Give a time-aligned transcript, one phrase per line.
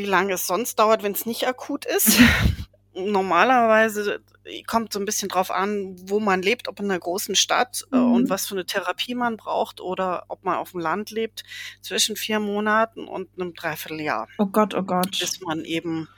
[0.00, 2.18] wie lange es sonst dauert, wenn es nicht akut ist.
[2.94, 4.20] Normalerweise
[4.66, 7.96] kommt so ein bisschen drauf an, wo man lebt, ob in einer großen Stadt äh,
[7.96, 8.12] Mhm.
[8.14, 11.44] und was für eine Therapie man braucht oder ob man auf dem Land lebt,
[11.82, 15.18] zwischen vier Monaten und einem Dreivierteljahr, Oh Gott, oh Gott.
[15.20, 16.08] bis man eben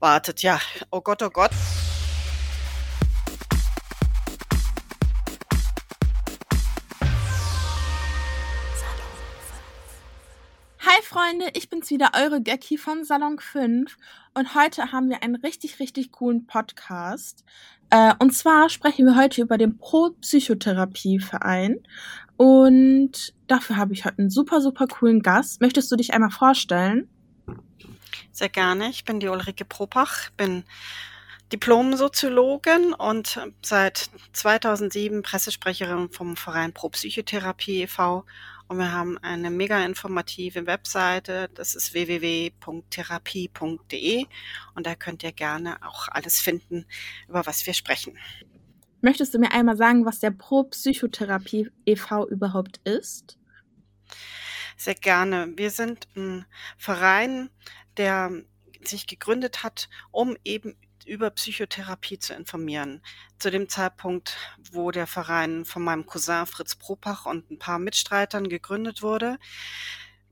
[0.00, 0.42] wartet.
[0.42, 0.60] Ja,
[0.90, 1.50] oh Gott, oh Gott.
[11.28, 13.98] Freunde, ich bin's wieder, eure Gecki von Salon 5
[14.32, 17.44] und heute haben wir einen richtig, richtig coolen Podcast.
[17.90, 21.80] Äh, und zwar sprechen wir heute über den Pro-Psychotherapie-Verein
[22.38, 25.60] und dafür habe ich heute einen super, super coolen Gast.
[25.60, 27.10] Möchtest du dich einmal vorstellen?
[28.32, 28.88] Sehr gerne.
[28.88, 30.64] Ich bin die Ulrike Propach, bin
[31.52, 38.24] Diplom-Soziologin und seit 2007 Pressesprecherin vom Verein Pro Psychotherapie e.V.
[38.68, 44.26] Und wir haben eine mega informative Webseite, das ist www.therapie.de
[44.74, 46.84] und da könnt ihr gerne auch alles finden,
[47.28, 48.18] über was wir sprechen.
[49.00, 52.28] Möchtest du mir einmal sagen, was der Pro-Psychotherapie e.V.
[52.28, 53.38] überhaupt ist?
[54.76, 55.50] Sehr gerne.
[55.56, 56.44] Wir sind ein
[56.76, 57.48] Verein,
[57.96, 58.30] der
[58.84, 60.76] sich gegründet hat, um eben
[61.08, 63.02] über Psychotherapie zu informieren.
[63.38, 64.36] Zu dem Zeitpunkt,
[64.72, 69.38] wo der Verein von meinem Cousin Fritz Propach und ein paar Mitstreitern gegründet wurde,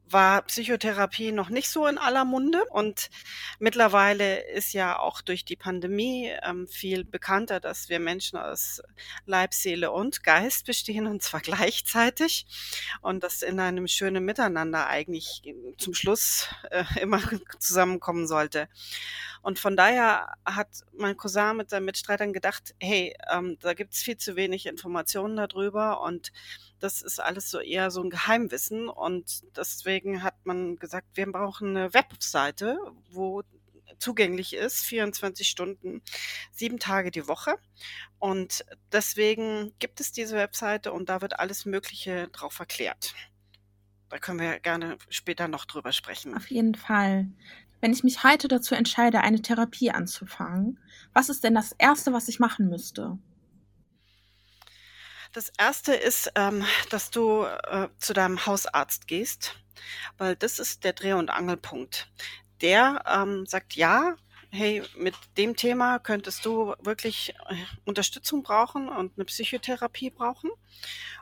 [0.09, 2.65] war Psychotherapie noch nicht so in aller Munde.
[2.71, 3.11] Und
[3.59, 8.83] mittlerweile ist ja auch durch die Pandemie ähm, viel bekannter, dass wir Menschen aus
[9.25, 12.47] Leib, Seele und Geist bestehen und zwar gleichzeitig.
[13.01, 15.43] Und das in einem schönen Miteinander eigentlich
[15.79, 17.21] zum Schluss äh, immer
[17.59, 18.69] zusammenkommen sollte.
[19.43, 24.17] Und von daher hat mein Cousin mit seinen Mitstreitern gedacht, hey, ähm, da gibt's viel
[24.17, 26.01] zu wenig Informationen darüber.
[26.01, 26.33] Und
[26.81, 28.89] das ist alles so eher so ein Geheimwissen.
[28.89, 32.79] Und deswegen hat man gesagt, wir brauchen eine Webseite,
[33.11, 33.43] wo
[33.99, 36.03] zugänglich ist, 24 Stunden,
[36.53, 37.57] sieben Tage die Woche.
[38.19, 43.15] Und deswegen gibt es diese Webseite und da wird alles Mögliche drauf erklärt.
[44.09, 46.37] Da können wir gerne später noch drüber sprechen.
[46.37, 47.27] Auf jeden Fall.
[47.81, 50.79] Wenn ich mich heute dazu entscheide, eine Therapie anzufangen,
[51.13, 53.19] was ist denn das Erste, was ich machen müsste?
[55.37, 59.55] Das erste ist, ähm, dass du äh, zu deinem Hausarzt gehst,
[60.17, 62.11] weil das ist der Dreh- und Angelpunkt.
[62.63, 64.17] Der ähm, sagt, ja,
[64.49, 67.55] hey, mit dem Thema könntest du wirklich äh,
[67.85, 70.49] Unterstützung brauchen und eine Psychotherapie brauchen.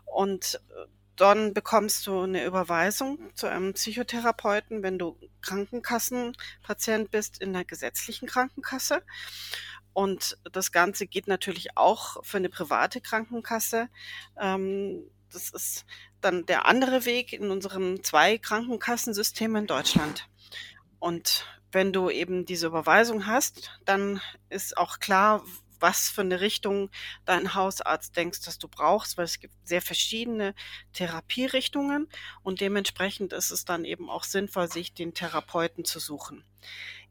[0.04, 0.86] Und äh,
[1.16, 8.28] dann bekommst du eine Überweisung zu einem Psychotherapeuten, wenn du Krankenkassenpatient bist in der gesetzlichen
[8.28, 9.02] Krankenkasse.
[9.94, 13.88] Und das Ganze geht natürlich auch für eine private Krankenkasse.
[14.38, 15.86] Ähm, das ist
[16.20, 20.28] dann der andere Weg in unserem zwei Krankenkassensystem in Deutschland.
[20.98, 25.44] Und wenn du eben diese Überweisung hast, dann ist auch klar,
[25.80, 26.88] was für eine Richtung
[27.24, 30.54] dein Hausarzt denkst, dass du brauchst, weil es gibt sehr verschiedene
[30.92, 32.08] Therapierichtungen
[32.42, 36.44] und dementsprechend ist es dann eben auch sinnvoll, sich den Therapeuten zu suchen.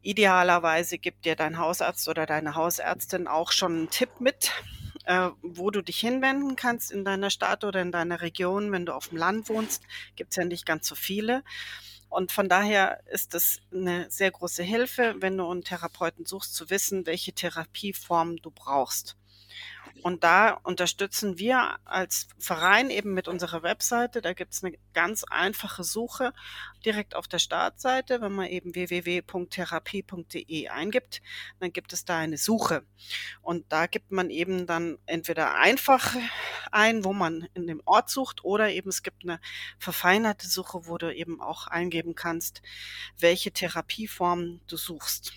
[0.04, 4.52] Idealerweise gibt dir dein Hausarzt oder deine Hausärztin auch schon einen Tipp mit,
[5.06, 8.70] äh, wo du dich hinwenden kannst in deiner Stadt oder in deiner Region.
[8.70, 9.82] Wenn du auf dem Land wohnst,
[10.14, 11.42] gibt es ja nicht ganz so viele.
[12.10, 16.68] Und von daher ist es eine sehr große Hilfe, wenn du einen Therapeuten suchst, zu
[16.68, 19.16] wissen, welche Therapieform du brauchst.
[20.04, 24.20] Und da unterstützen wir als Verein eben mit unserer Webseite.
[24.20, 26.34] Da gibt es eine ganz einfache Suche
[26.84, 28.20] direkt auf der Startseite.
[28.20, 31.22] Wenn man eben www.therapie.de eingibt,
[31.58, 32.84] dann gibt es da eine Suche.
[33.40, 36.14] Und da gibt man eben dann entweder einfach
[36.70, 39.40] ein, wo man in dem Ort sucht, oder eben es gibt eine
[39.78, 42.60] verfeinerte Suche, wo du eben auch eingeben kannst,
[43.18, 45.32] welche Therapieform du suchst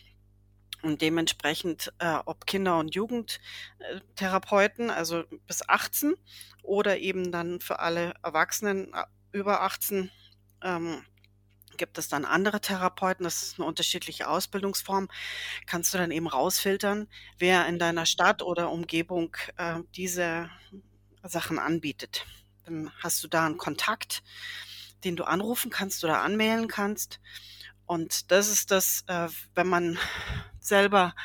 [0.81, 6.15] und dementsprechend äh, ob Kinder- und Jugendtherapeuten, also bis 18
[6.61, 10.11] oder eben dann für alle Erwachsenen äh, über 18
[10.63, 11.03] ähm,
[11.77, 13.23] gibt es dann andere Therapeuten.
[13.23, 15.07] Das ist eine unterschiedliche Ausbildungsform.
[15.65, 17.07] Kannst du dann eben rausfiltern,
[17.37, 20.49] wer in deiner Stadt oder Umgebung äh, diese
[21.23, 22.25] Sachen anbietet.
[22.65, 24.23] Dann hast du da einen Kontakt,
[25.03, 27.19] den du anrufen kannst oder anmailen kannst.
[27.87, 29.97] Und das ist das, äh, wenn man
[30.59, 31.15] selber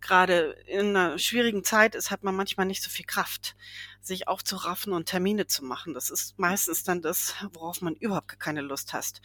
[0.00, 3.56] gerade in einer schwierigen Zeit ist, hat man manchmal nicht so viel Kraft,
[4.00, 5.94] sich aufzuraffen und Termine zu machen.
[5.94, 9.20] Das ist meistens dann das, worauf man überhaupt keine Lust hat.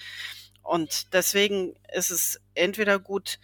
[0.64, 3.40] Und deswegen ist es entweder gut,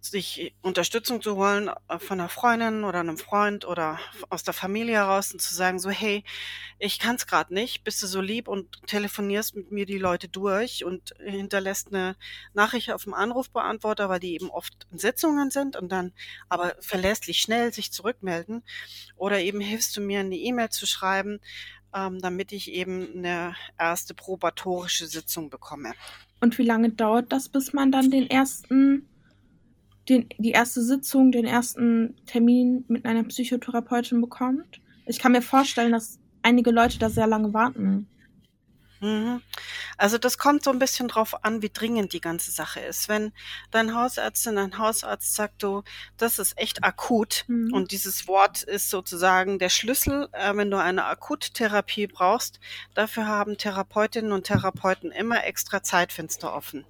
[0.00, 3.98] sich Unterstützung zu holen äh, von einer Freundin oder einem Freund oder
[4.28, 6.24] aus der Familie heraus und zu sagen so, hey,
[6.78, 10.28] ich kann es gerade nicht, bist du so lieb und telefonierst mit mir die Leute
[10.28, 12.16] durch und hinterlässt eine
[12.54, 16.12] Nachricht auf dem Anrufbeantworter, weil die eben oft in Sitzungen sind und dann
[16.48, 18.62] aber verlässlich schnell sich zurückmelden
[19.16, 21.40] oder eben hilfst du mir eine E-Mail zu schreiben,
[21.94, 25.92] ähm, damit ich eben eine erste probatorische Sitzung bekomme.
[26.40, 29.09] Und wie lange dauert das, bis man dann den ersten
[30.08, 34.80] den, die erste Sitzung, den ersten Termin mit einer Psychotherapeutin bekommt.
[35.06, 38.08] Ich kann mir vorstellen, dass einige Leute da sehr lange warten.
[39.00, 39.40] Mhm.
[39.96, 43.08] Also das kommt so ein bisschen drauf an, wie dringend die ganze Sache ist.
[43.08, 43.32] Wenn
[43.70, 45.82] dein Hausärztin, dein Hausarzt sagt, du,
[46.18, 47.72] das ist echt akut mhm.
[47.72, 52.60] und dieses Wort ist sozusagen der Schlüssel, äh, wenn du eine Akuttherapie brauchst,
[52.94, 56.84] dafür haben Therapeutinnen und Therapeuten immer extra Zeitfenster offen.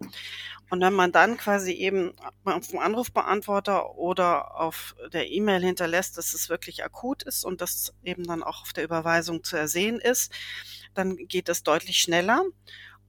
[0.71, 2.15] Und wenn man dann quasi eben
[2.45, 7.93] auf dem Anrufbeantworter oder auf der E-Mail hinterlässt, dass es wirklich akut ist und das
[8.05, 10.33] eben dann auch auf der Überweisung zu ersehen ist,
[10.95, 12.45] dann geht das deutlich schneller.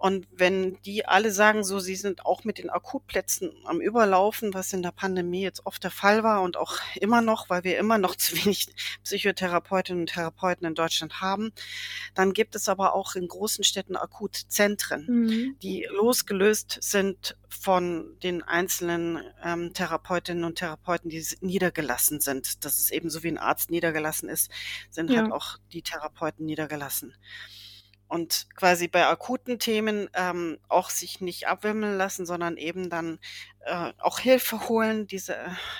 [0.01, 4.73] Und wenn die alle sagen, so, sie sind auch mit den Akutplätzen am Überlaufen, was
[4.73, 7.99] in der Pandemie jetzt oft der Fall war und auch immer noch, weil wir immer
[7.99, 8.65] noch zu wenig
[9.03, 11.51] Psychotherapeutinnen und Therapeuten in Deutschland haben,
[12.15, 15.55] dann gibt es aber auch in großen Städten Akutzentren, mhm.
[15.61, 22.65] die losgelöst sind von den einzelnen ähm, Therapeutinnen und Therapeuten, die niedergelassen sind.
[22.65, 24.49] Das ist eben so wie ein Arzt niedergelassen ist,
[24.89, 25.21] sind ja.
[25.21, 27.13] halt auch die Therapeuten niedergelassen
[28.11, 33.19] und quasi bei akuten Themen ähm, auch sich nicht abwimmeln lassen, sondern eben dann
[33.61, 35.07] äh, auch Hilfe holen.
[35.07, 35.37] Diese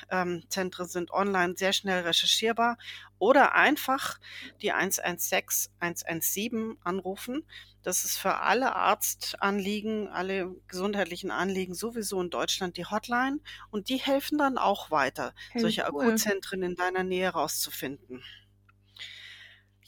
[0.10, 2.78] ähm, Zentren sind online sehr schnell recherchierbar
[3.20, 4.18] oder einfach
[4.62, 7.44] die 116 117 anrufen.
[7.84, 13.42] Das ist für alle Arztanliegen, alle gesundheitlichen Anliegen sowieso in Deutschland die Hotline
[13.72, 16.06] und die helfen dann auch weiter, hey, solche cool.
[16.06, 18.24] Akutzentren in deiner Nähe rauszufinden.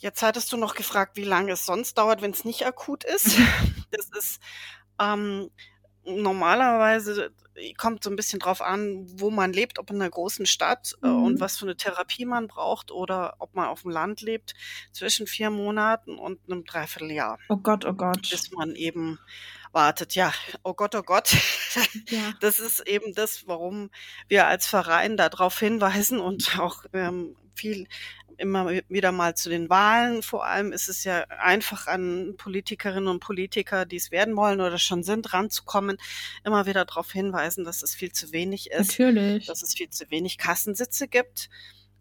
[0.03, 3.37] Jetzt hattest du noch gefragt, wie lange es sonst dauert, wenn es nicht akut ist.
[3.95, 4.41] Das ist
[4.99, 5.51] ähm,
[6.03, 7.31] normalerweise
[7.77, 11.07] kommt so ein bisschen drauf an, wo man lebt, ob in einer großen Stadt äh,
[11.07, 11.23] mhm.
[11.23, 14.55] und was für eine Therapie man braucht oder ob man auf dem Land lebt,
[14.91, 17.37] zwischen vier Monaten und einem Dreivierteljahr.
[17.49, 18.27] Oh Gott, oh Gott.
[18.31, 19.19] Bis man eben
[19.71, 20.15] wartet.
[20.15, 20.33] Ja,
[20.63, 21.35] oh Gott, oh Gott.
[22.09, 22.33] Ja.
[22.41, 23.91] Das ist eben das, warum
[24.27, 27.87] wir als Verein darauf hinweisen und auch ähm, viel
[28.37, 30.23] immer wieder mal zu den Wahlen.
[30.23, 34.77] Vor allem ist es ja einfach an Politikerinnen und Politiker, die es werden wollen oder
[34.77, 35.97] schon sind, ranzukommen,
[36.43, 38.99] immer wieder darauf hinweisen, dass es viel zu wenig ist.
[38.99, 39.45] Natürlich.
[39.47, 41.49] Dass es viel zu wenig Kassensitze gibt.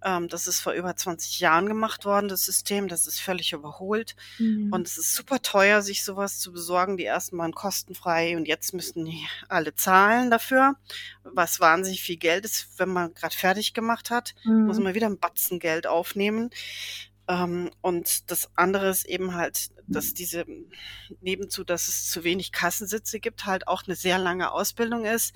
[0.04, 2.88] Ähm, das ist vor über 20 Jahren gemacht worden, das System.
[2.88, 4.16] Das ist völlig überholt.
[4.38, 4.72] Mhm.
[4.72, 6.96] Und es ist super teuer, sich sowas zu besorgen.
[6.96, 10.76] Die ersten waren kostenfrei und jetzt müssen die alle zahlen dafür.
[11.22, 14.66] Was wahnsinnig viel Geld ist, wenn man gerade fertig gemacht hat, mhm.
[14.66, 16.50] muss man wieder ein Batzen Geld aufnehmen.
[17.28, 20.44] Ähm, und das andere ist eben halt, dass diese
[21.20, 25.34] nebenzu, dass es zu wenig Kassensitze gibt, halt auch eine sehr lange Ausbildung ist.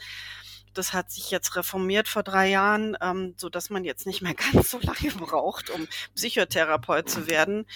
[0.77, 4.35] Das hat sich jetzt reformiert vor drei Jahren, ähm, so dass man jetzt nicht mehr
[4.53, 7.67] ganz so lange braucht, um Psychotherapeut zu werden.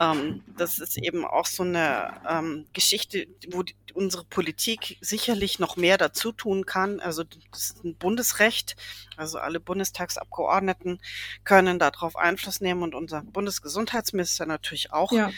[0.00, 5.76] Ähm, das ist eben auch so eine ähm, Geschichte, wo die, unsere Politik sicherlich noch
[5.76, 7.00] mehr dazu tun kann.
[7.00, 8.76] Also das ist ein Bundesrecht.
[9.16, 11.00] Also alle Bundestagsabgeordneten
[11.44, 15.30] können darauf Einfluss nehmen und unser Bundesgesundheitsminister natürlich auch, ja.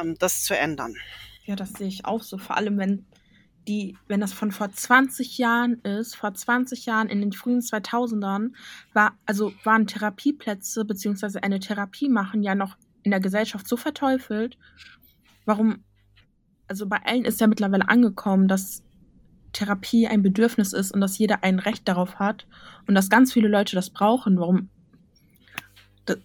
[0.00, 0.96] ähm, das zu ändern.
[1.44, 2.38] Ja, das sehe ich auch so.
[2.38, 3.04] Vor allem, wenn
[3.68, 8.52] die, wenn das von vor 20 Jahren ist, vor 20 Jahren in den frühen 2000ern,
[8.92, 14.58] war, also waren Therapieplätze beziehungsweise eine Therapie machen ja noch in der Gesellschaft so verteufelt.
[15.44, 15.84] Warum,
[16.68, 18.82] also bei allen ist ja mittlerweile angekommen, dass
[19.52, 22.46] Therapie ein Bedürfnis ist und dass jeder ein Recht darauf hat
[22.86, 24.38] und dass ganz viele Leute das brauchen.
[24.38, 24.70] Warum,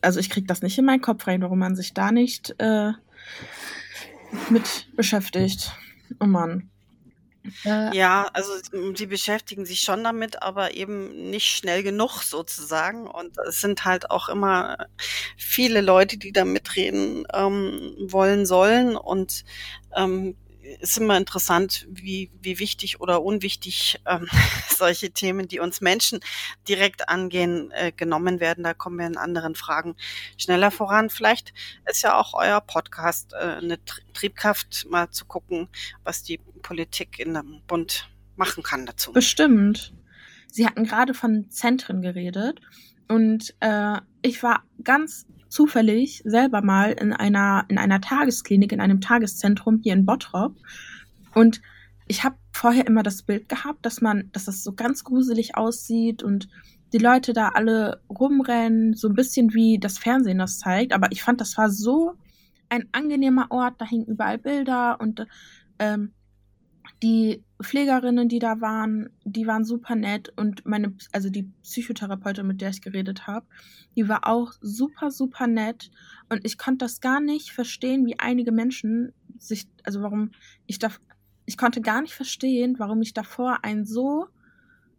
[0.01, 2.93] also ich kriege das nicht in meinen Kopf rein, warum man sich da nicht äh,
[4.49, 5.73] mit beschäftigt.
[6.19, 6.69] Oh Mann.
[7.93, 8.51] Ja, also
[8.95, 13.07] sie beschäftigen sich schon damit, aber eben nicht schnell genug sozusagen.
[13.07, 14.87] Und es sind halt auch immer
[15.37, 18.95] viele Leute, die da mitreden ähm, wollen sollen.
[18.95, 19.43] Und
[19.95, 20.35] ähm,
[20.79, 24.27] ist immer interessant, wie, wie wichtig oder unwichtig ähm,
[24.69, 26.19] solche Themen, die uns Menschen
[26.67, 28.63] direkt angehen, äh, genommen werden.
[28.63, 29.95] Da kommen wir in anderen Fragen
[30.37, 31.09] schneller voran.
[31.09, 31.53] Vielleicht
[31.89, 33.79] ist ja auch euer Podcast äh, eine
[34.13, 35.69] Triebkraft, mal zu gucken,
[36.03, 39.13] was die Politik in dem Bund machen kann dazu.
[39.13, 39.93] Bestimmt.
[40.51, 42.61] Sie hatten gerade von Zentren geredet
[43.07, 49.01] und äh, ich war ganz zufällig selber mal in einer, in einer Tagesklinik, in einem
[49.01, 50.55] Tageszentrum hier in Bottrop.
[51.33, 51.61] Und
[52.07, 56.23] ich habe vorher immer das Bild gehabt, dass man, dass das so ganz gruselig aussieht
[56.23, 56.47] und
[56.93, 60.93] die Leute da alle rumrennen, so ein bisschen wie das Fernsehen das zeigt.
[60.93, 62.13] Aber ich fand, das war so
[62.69, 63.75] ein angenehmer Ort.
[63.79, 65.25] Da hingen überall Bilder und
[65.79, 66.13] ähm,
[67.03, 72.61] die Pflegerinnen, die da waren, die waren super nett und meine, also die Psychotherapeutin, mit
[72.61, 73.45] der ich geredet habe,
[73.95, 75.91] die war auch super, super nett
[76.29, 80.31] und ich konnte das gar nicht verstehen, wie einige Menschen sich, also warum
[80.65, 80.89] ich da,
[81.45, 84.27] ich konnte gar nicht verstehen, warum ich davor ein so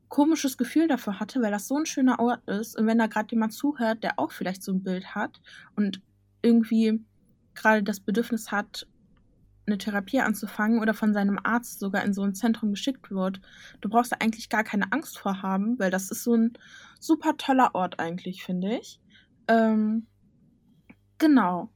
[0.09, 3.31] komisches Gefühl davor hatte, weil das so ein schöner Ort ist und wenn da gerade
[3.31, 5.41] jemand zuhört, der auch vielleicht so ein Bild hat
[5.77, 6.01] und
[6.43, 7.05] irgendwie
[7.55, 8.87] gerade das Bedürfnis hat,
[9.69, 13.41] eine Therapie anzufangen oder von seinem Arzt sogar in so ein Zentrum geschickt wird,
[13.81, 16.55] du brauchst da eigentlich gar keine Angst vor haben, weil das ist so ein
[16.99, 19.01] super toller Ort eigentlich, finde ich.
[19.47, 20.07] Ähm,
[21.19, 21.71] genau.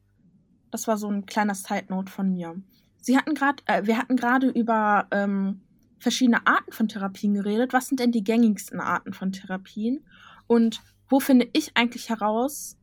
[0.71, 2.61] Das war so ein kleiner Side Note von mir.
[3.01, 5.61] Sie hatten gerade, äh, wir hatten gerade über ähm,
[5.99, 7.73] verschiedene Arten von Therapien geredet.
[7.73, 10.05] Was sind denn die gängigsten Arten von Therapien?
[10.47, 12.77] Und wo finde ich eigentlich heraus,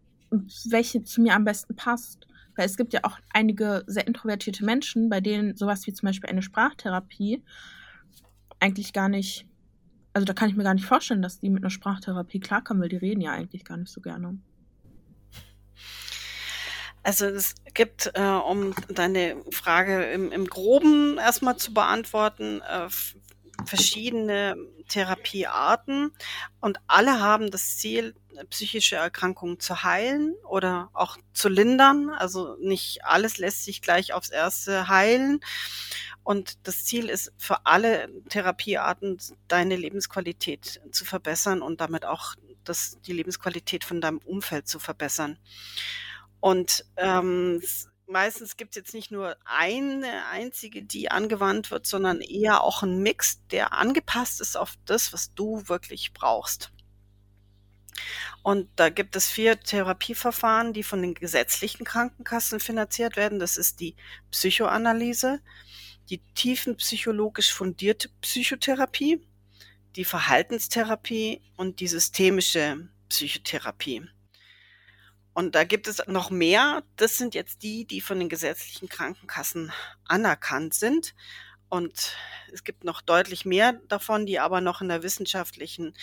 [0.70, 2.28] welche zu mir am besten passt?
[2.60, 6.30] Weil es gibt ja auch einige sehr introvertierte Menschen, bei denen sowas wie zum Beispiel
[6.30, 7.42] eine Sprachtherapie
[8.60, 9.48] eigentlich gar nicht,
[10.12, 12.90] also da kann ich mir gar nicht vorstellen, dass die mit einer Sprachtherapie klarkommen, weil
[12.90, 14.38] die reden ja eigentlich gar nicht so gerne.
[17.02, 22.90] Also es gibt, äh, um deine Frage im, im Groben erstmal zu beantworten, äh,
[23.70, 24.56] verschiedene
[24.88, 26.12] Therapiearten
[26.60, 28.16] und alle haben das Ziel,
[28.50, 32.10] psychische Erkrankungen zu heilen oder auch zu lindern.
[32.10, 35.40] Also nicht alles lässt sich gleich aufs erste heilen.
[36.24, 43.00] Und das Ziel ist für alle Therapiearten, deine Lebensqualität zu verbessern und damit auch das,
[43.02, 45.38] die Lebensqualität von deinem Umfeld zu verbessern.
[46.40, 47.62] Und ähm,
[48.10, 53.00] meistens gibt es jetzt nicht nur eine einzige, die angewandt wird, sondern eher auch ein
[53.02, 56.72] Mix, der angepasst ist auf das, was du wirklich brauchst.
[58.42, 63.40] Und da gibt es vier Therapieverfahren, die von den gesetzlichen Krankenkassen finanziert werden.
[63.40, 63.96] Das ist die
[64.32, 65.42] Psychoanalyse,
[66.10, 69.22] die tiefenpsychologisch fundierte Psychotherapie,
[69.96, 74.08] die Verhaltenstherapie und die systemische Psychotherapie.
[75.40, 76.84] Und da gibt es noch mehr.
[76.98, 79.72] Das sind jetzt die, die von den gesetzlichen Krankenkassen
[80.04, 81.16] anerkannt sind.
[81.70, 82.18] Und
[82.52, 85.94] es gibt noch deutlich mehr davon, die aber noch in der wissenschaftlichen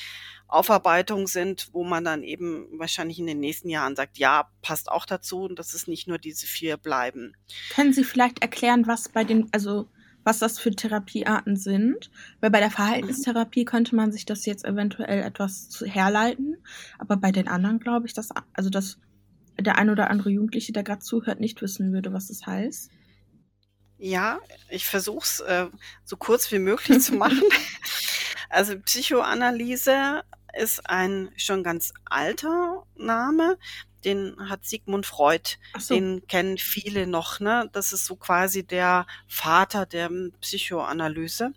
[0.49, 5.05] Aufarbeitung sind, wo man dann eben wahrscheinlich in den nächsten Jahren sagt, ja, passt auch
[5.05, 7.37] dazu und dass es nicht nur diese vier bleiben.
[7.75, 9.87] Können Sie vielleicht erklären, was bei den, also
[10.25, 12.11] was das für Therapiearten sind?
[12.41, 16.57] Weil bei der Verhaltenstherapie könnte man sich das jetzt eventuell etwas herleiten,
[16.99, 18.99] aber bei den anderen glaube ich, dass, also das
[19.59, 22.91] der ein oder andere Jugendliche, der gerade zuhört, nicht wissen würde, was das heißt?
[23.99, 25.67] Ja, ich versuche es äh,
[26.05, 27.43] so kurz wie möglich zu machen.
[28.51, 30.23] Also Psychoanalyse
[30.59, 33.59] ist ein schon ganz alter Name.
[34.05, 35.57] Den hat Sigmund Freud.
[35.79, 35.95] So.
[35.95, 37.41] Den kennen viele noch.
[37.41, 37.69] Ne?
[37.73, 40.11] Das ist so quasi der Vater der
[40.41, 41.53] Psychoanalyse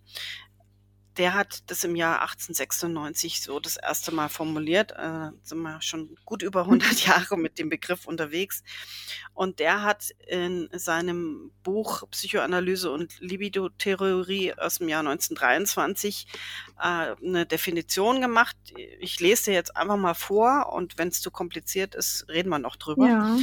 [1.20, 4.94] der hat das im Jahr 1896 so das erste Mal formuliert.
[4.94, 8.64] Äh, sind wir schon gut über 100 Jahre mit dem Begriff unterwegs.
[9.34, 16.26] Und der hat in seinem Buch Psychoanalyse und Libido-Theorie aus dem Jahr 1923
[16.78, 18.56] äh, eine Definition gemacht.
[19.00, 22.60] Ich lese dir jetzt einfach mal vor und wenn es zu kompliziert ist, reden wir
[22.60, 23.08] noch drüber.
[23.08, 23.38] Ja.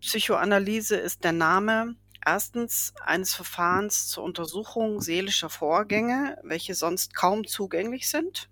[0.00, 8.08] Psychoanalyse ist der Name Erstens eines Verfahrens zur Untersuchung seelischer Vorgänge, welche sonst kaum zugänglich
[8.08, 8.48] sind.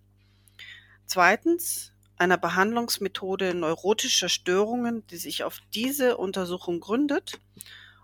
[1.06, 7.40] Zweitens einer Behandlungsmethode neurotischer Störungen, die sich auf diese Untersuchung gründet.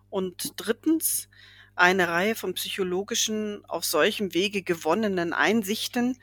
[0.09, 1.29] Und drittens
[1.75, 6.19] eine Reihe von psychologischen, auf solchem Wege gewonnenen Einsichten,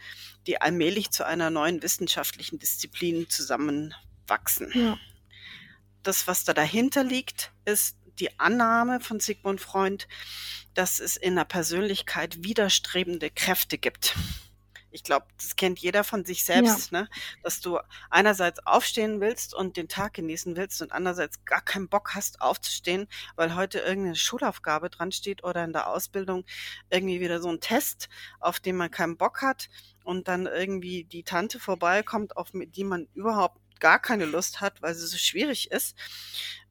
[0.47, 4.71] die allmählich zu einer neuen wissenschaftlichen Disziplin zusammenwachsen.
[4.73, 4.97] Ja.
[6.01, 10.07] Das, was da dahinter liegt, ist die Annahme von Sigmund Freund,
[10.73, 14.15] dass es in der Persönlichkeit widerstrebende Kräfte gibt.
[14.93, 17.01] Ich glaube, das kennt jeder von sich selbst, ja.
[17.01, 17.09] ne?
[17.41, 17.79] dass du
[18.11, 23.07] einerseits aufstehen willst und den Tag genießen willst und andererseits gar keinen Bock hast aufzustehen,
[23.35, 26.45] weil heute irgendeine Schulaufgabe dran steht oder in der Ausbildung
[26.91, 28.07] irgendwie wieder so ein Test,
[28.39, 29.69] auf den man keinen Bock hat
[30.03, 34.93] und dann irgendwie die Tante vorbeikommt, auf die man überhaupt gar keine Lust hat, weil
[34.93, 35.97] sie so schwierig ist.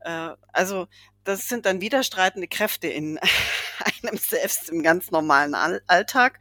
[0.01, 0.89] Äh, also
[1.25, 3.19] das sind dann widerstreitende Kräfte in
[4.03, 6.41] einem selbst im ganz normalen Alltag.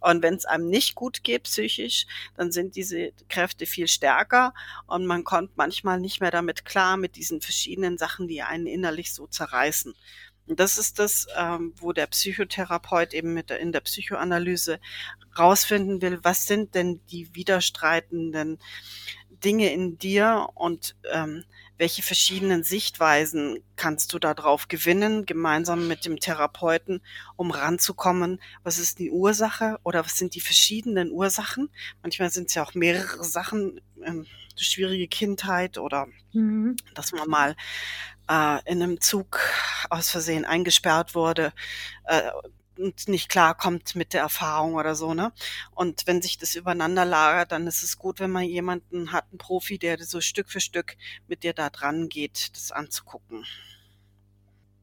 [0.00, 4.52] Und wenn es einem nicht gut geht psychisch, dann sind diese Kräfte viel stärker
[4.86, 9.14] und man kommt manchmal nicht mehr damit klar mit diesen verschiedenen Sachen, die einen innerlich
[9.14, 9.94] so zerreißen.
[10.46, 14.78] Und das ist das, ähm, wo der Psychotherapeut eben mit der, in der Psychoanalyse
[15.38, 18.58] rausfinden will, was sind denn die widerstreitenden
[19.30, 21.44] Dinge in dir und ähm,
[21.78, 27.00] welche verschiedenen Sichtweisen kannst du darauf gewinnen, gemeinsam mit dem Therapeuten,
[27.36, 31.70] um ranzukommen, was ist die Ursache oder was sind die verschiedenen Ursachen.
[32.02, 34.26] Manchmal sind es ja auch mehrere Sachen, ähm,
[34.56, 36.76] schwierige Kindheit oder mhm.
[36.94, 37.56] dass man mal
[38.28, 39.40] äh, in einem Zug
[39.90, 41.52] aus Versehen eingesperrt wurde.
[42.04, 42.30] Äh,
[42.78, 45.32] nicht klarkommt mit der Erfahrung oder so, ne?
[45.72, 49.38] Und wenn sich das übereinander lagert, dann ist es gut, wenn man jemanden hat, einen
[49.38, 50.96] Profi, der so Stück für Stück
[51.28, 53.44] mit dir da dran geht, das anzugucken.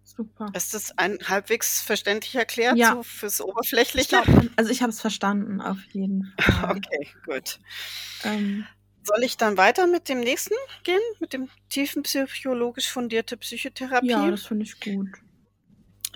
[0.03, 0.51] Super.
[0.53, 2.93] Ist das ein halbwegs verständlich erklärt, ja.
[2.93, 4.01] so fürs Oberflächliche?
[4.01, 6.77] Ich glaub, also ich habe es verstanden, auf jeden Fall.
[6.77, 7.59] okay, gut.
[8.23, 8.65] Ähm.
[9.03, 14.09] Soll ich dann weiter mit dem nächsten gehen, mit dem tiefen psychologisch fundierte Psychotherapie?
[14.09, 15.07] Ja, das finde ich gut.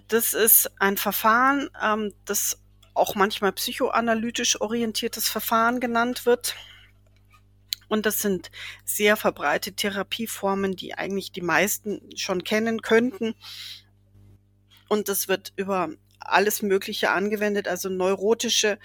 [0.07, 2.59] Das ist ein Verfahren, ähm, das
[2.93, 6.55] auch manchmal psychoanalytisch orientiertes Verfahren genannt wird.
[7.87, 8.51] Und das sind
[8.83, 13.35] sehr verbreitete Therapieformen, die eigentlich die meisten schon kennen könnten.
[14.87, 15.89] Und das wird über
[16.25, 18.79] alles Mögliche angewendet, also neurotische,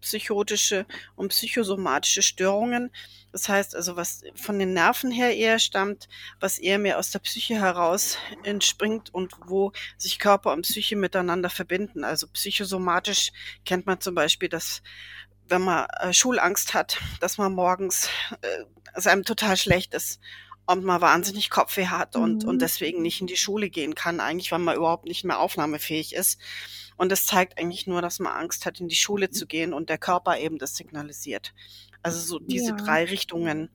[0.00, 2.90] psychotische und psychosomatische Störungen.
[3.32, 6.08] Das heißt also, was von den Nerven her eher stammt,
[6.40, 11.50] was eher mehr aus der Psyche heraus entspringt und wo sich Körper und Psyche miteinander
[11.50, 12.04] verbinden.
[12.04, 13.32] Also psychosomatisch
[13.64, 14.82] kennt man zum Beispiel, dass
[15.48, 18.08] wenn man äh, Schulangst hat, dass man morgens
[18.40, 20.20] äh, es einem total schlecht ist
[20.66, 22.48] und man wahnsinnig Kopfweh hat und, mhm.
[22.48, 26.14] und deswegen nicht in die Schule gehen kann, eigentlich, weil man überhaupt nicht mehr aufnahmefähig
[26.14, 26.40] ist.
[26.96, 29.90] Und das zeigt eigentlich nur, dass man Angst hat, in die Schule zu gehen und
[29.90, 31.52] der Körper eben das signalisiert.
[32.02, 32.76] Also so diese ja.
[32.76, 33.68] drei Richtungen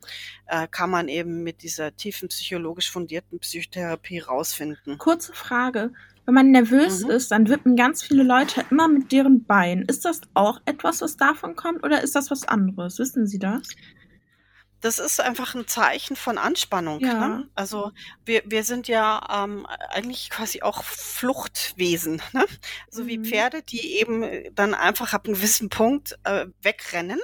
[0.47, 4.97] äh, kann man eben mit dieser tiefen psychologisch fundierten Psychotherapie rausfinden.
[4.97, 5.91] Kurze Frage.
[6.25, 7.11] Wenn man nervös mhm.
[7.11, 9.85] ist, dann wippen ganz viele Leute immer mit deren Beinen.
[9.85, 12.99] Ist das auch etwas, was davon kommt oder ist das was anderes?
[12.99, 13.67] Wissen Sie das?
[14.81, 16.99] Das ist einfach ein Zeichen von Anspannung.
[16.99, 17.27] Ja.
[17.27, 17.49] Ne?
[17.55, 17.91] Also
[18.25, 22.45] wir, wir sind ja ähm, eigentlich quasi auch Fluchtwesen, ne?
[22.89, 23.25] so wie mhm.
[23.25, 27.19] Pferde, die eben dann einfach ab einem gewissen Punkt äh, wegrennen,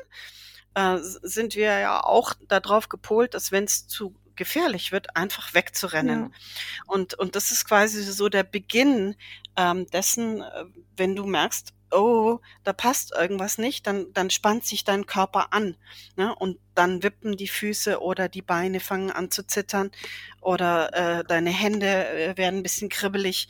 [0.75, 6.29] äh, sind wir ja auch darauf gepolt, dass wenn es zu gefährlich wird, einfach wegzurennen.
[6.29, 6.83] Ja.
[6.85, 9.15] Und, und das ist quasi so der Beginn
[9.57, 10.65] ähm, dessen, äh,
[10.95, 15.75] wenn du merkst, oh, da passt irgendwas nicht, dann, dann spannt sich dein Körper an.
[16.15, 16.33] Ne?
[16.35, 19.91] Und dann wippen die Füße oder die Beine fangen an zu zittern
[20.41, 23.47] oder äh, deine Hände äh, werden ein bisschen kribbelig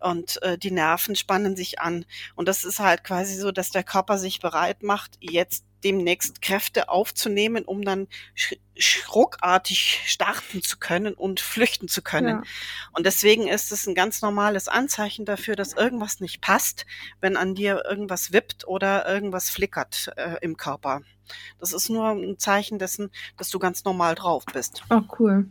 [0.00, 2.04] und äh, die Nerven spannen sich an.
[2.34, 6.88] Und das ist halt quasi so, dass der Körper sich bereit macht, jetzt demnächst Kräfte
[6.88, 8.08] aufzunehmen, um dann
[9.14, 12.42] ruckartig starten zu können und flüchten zu können.
[12.42, 12.42] Ja.
[12.92, 16.86] Und deswegen ist es ein ganz normales Anzeichen dafür, dass irgendwas nicht passt,
[17.20, 21.02] wenn an dir irgendwas wippt oder irgendwas flickert äh, im Körper.
[21.60, 24.82] Das ist nur ein Zeichen dessen, dass du ganz normal drauf bist.
[24.90, 25.48] Oh, cool.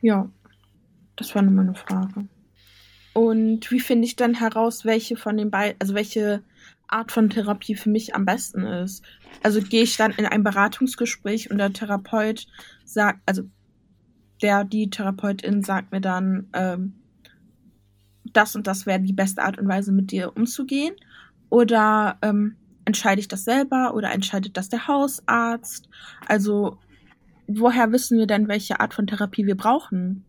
[0.00, 0.28] Ja,
[1.16, 2.26] das war nur meine Frage.
[3.16, 6.42] Und wie finde ich dann heraus, welche von den beiden, also welche
[6.86, 9.02] Art von Therapie für mich am besten ist?
[9.42, 12.46] Also gehe ich dann in ein Beratungsgespräch und der Therapeut
[12.84, 13.44] sagt, also
[14.42, 16.92] der, die Therapeutin sagt mir dann, ähm,
[18.34, 20.94] das und das wäre die beste Art und Weise, mit dir umzugehen?
[21.48, 25.88] Oder ähm, entscheide ich das selber oder entscheidet das der Hausarzt?
[26.28, 26.76] Also
[27.46, 30.25] woher wissen wir denn, welche Art von Therapie wir brauchen?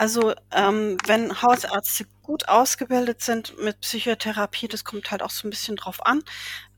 [0.00, 5.50] Also ähm, wenn Hausärzte gut ausgebildet sind mit Psychotherapie, das kommt halt auch so ein
[5.50, 6.22] bisschen drauf an,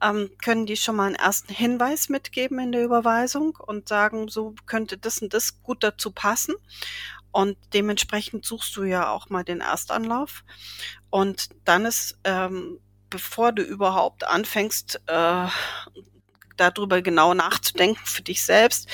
[0.02, 4.56] ähm, können die schon mal einen ersten Hinweis mitgeben in der Überweisung und sagen, so
[4.66, 6.56] könnte das und das gut dazu passen.
[7.30, 10.42] Und dementsprechend suchst du ja auch mal den Erstanlauf.
[11.08, 15.46] Und dann ist, ähm, bevor du überhaupt anfängst, äh,
[16.56, 18.88] darüber genau nachzudenken für dich selbst,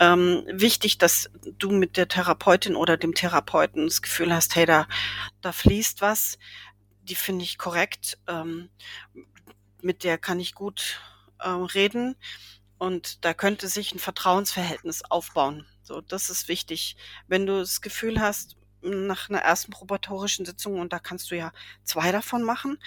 [0.00, 4.86] ähm, wichtig, dass du mit der Therapeutin oder dem Therapeuten das Gefühl hast, hey, da,
[5.40, 6.38] da fließt was,
[7.02, 8.70] die finde ich korrekt, ähm,
[9.82, 11.00] mit der kann ich gut
[11.38, 12.16] äh, reden
[12.78, 15.66] und da könnte sich ein Vertrauensverhältnis aufbauen.
[15.82, 16.96] So, das ist wichtig.
[17.28, 21.52] Wenn du das Gefühl hast, nach einer ersten probatorischen Sitzung, und da kannst du ja
[21.84, 22.78] zwei davon machen,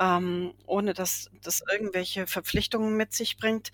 [0.00, 3.70] ähm, ohne dass das irgendwelche Verpflichtungen mit sich bringt,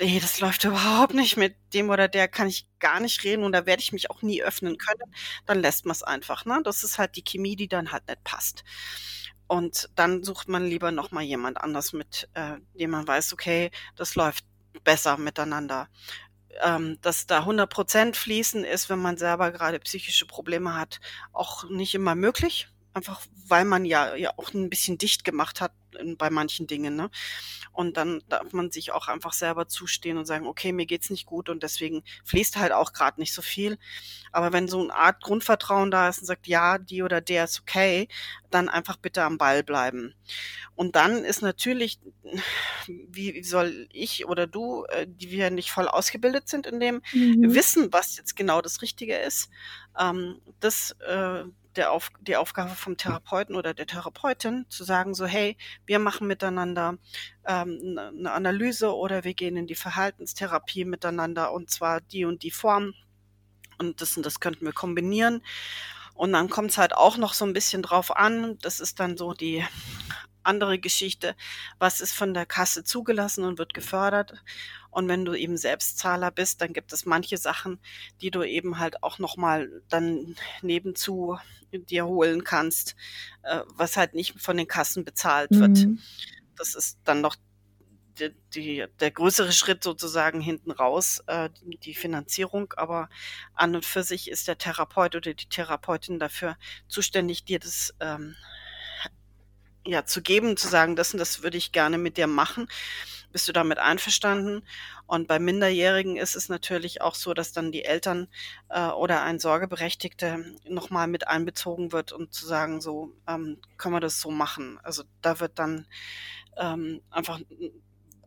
[0.00, 3.52] nee, das läuft überhaupt nicht mit dem oder der kann ich gar nicht reden und
[3.52, 5.14] da werde ich mich auch nie öffnen können,
[5.46, 6.44] dann lässt man es einfach.
[6.44, 6.60] Ne?
[6.64, 8.64] Das ist halt die Chemie, die dann halt nicht passt.
[9.46, 14.14] Und dann sucht man lieber nochmal jemand anders mit, äh, dem man weiß, okay, das
[14.14, 14.44] läuft
[14.84, 15.88] besser miteinander.
[16.64, 21.00] ähm, dass da 100 Prozent fließen ist, wenn man selber gerade psychische Probleme hat,
[21.32, 22.68] auch nicht immer möglich.
[22.98, 25.72] Einfach weil man ja, ja auch ein bisschen dicht gemacht hat
[26.16, 26.96] bei manchen Dingen.
[26.96, 27.10] Ne?
[27.72, 31.26] Und dann darf man sich auch einfach selber zustehen und sagen, okay, mir geht's nicht
[31.26, 33.78] gut und deswegen fließt halt auch gerade nicht so viel.
[34.32, 37.60] Aber wenn so eine Art Grundvertrauen da ist und sagt, ja, die oder der ist
[37.60, 38.08] okay,
[38.50, 40.14] dann einfach bitte am Ball bleiben.
[40.74, 42.00] Und dann ist natürlich,
[42.86, 47.54] wie soll ich oder du, äh, die wir nicht voll ausgebildet sind in dem, mhm.
[47.54, 49.50] wissen, was jetzt genau das Richtige ist,
[49.98, 51.44] ähm, das äh,
[51.78, 56.26] der Auf, die Aufgabe vom Therapeuten oder der Therapeutin, zu sagen so, hey, wir machen
[56.26, 56.98] miteinander
[57.46, 62.42] ähm, eine ne Analyse oder wir gehen in die Verhaltenstherapie miteinander und zwar die und
[62.42, 62.92] die Form
[63.78, 65.42] und das und das könnten wir kombinieren.
[66.14, 68.58] Und dann kommt es halt auch noch so ein bisschen drauf an.
[68.60, 69.64] Das ist dann so die
[70.48, 71.36] andere Geschichte.
[71.78, 74.34] Was ist von der Kasse zugelassen und wird gefördert?
[74.90, 77.78] Und wenn du eben Selbstzahler bist, dann gibt es manche Sachen,
[78.20, 81.38] die du eben halt auch nochmal dann nebenzu
[81.72, 82.96] dir holen kannst,
[83.42, 85.78] äh, was halt nicht von den Kassen bezahlt wird.
[85.78, 86.00] Mhm.
[86.56, 87.36] Das ist dann noch
[88.18, 92.72] die, die, der größere Schritt sozusagen hinten raus, äh, die Finanzierung.
[92.76, 93.08] Aber
[93.54, 96.56] an und für sich ist der Therapeut oder die Therapeutin dafür
[96.88, 98.34] zuständig, dir das ähm,
[99.88, 102.68] ja zu geben, zu sagen, das und das würde ich gerne mit dir machen.
[103.32, 104.62] Bist du damit einverstanden?
[105.06, 108.28] Und bei Minderjährigen ist es natürlich auch so, dass dann die Eltern
[108.68, 114.00] äh, oder ein Sorgeberechtigter nochmal mit einbezogen wird und zu sagen, so ähm, können wir
[114.00, 114.78] das so machen.
[114.82, 115.86] Also da wird dann
[116.56, 117.40] ähm, einfach,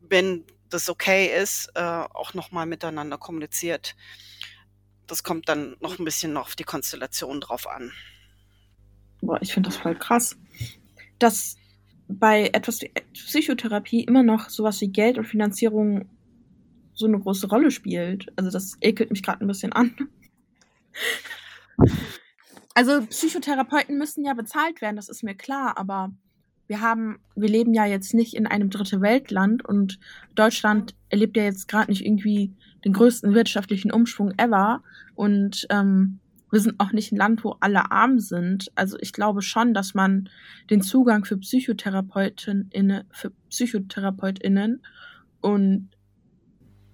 [0.01, 3.95] wenn das okay ist, äh, auch nochmal miteinander kommuniziert.
[5.07, 7.91] Das kommt dann noch ein bisschen auf die Konstellation drauf an.
[9.21, 10.35] Boah, ich finde das voll krass.
[11.21, 11.55] Das
[12.07, 12.79] bei etwas
[13.13, 16.09] Psychotherapie immer noch sowas wie Geld und Finanzierung
[16.93, 18.27] so eine große Rolle spielt.
[18.35, 19.95] Also das ekelt mich gerade ein bisschen an.
[22.73, 26.11] Also Psychotherapeuten müssen ja bezahlt werden, das ist mir klar, aber
[26.67, 29.99] wir haben, wir leben ja jetzt nicht in einem dritte Weltland und
[30.35, 32.53] Deutschland erlebt ja jetzt gerade nicht irgendwie
[32.85, 34.81] den größten wirtschaftlichen Umschwung ever
[35.15, 36.20] und ähm,
[36.51, 38.71] wir sind auch nicht ein Land, wo alle arm sind.
[38.75, 40.29] Also ich glaube schon, dass man
[40.69, 44.83] den Zugang für PsychotherapeutInnen, für PsychotherapeutInnen
[45.39, 45.89] und